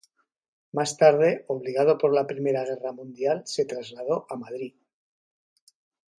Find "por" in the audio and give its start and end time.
1.99-2.11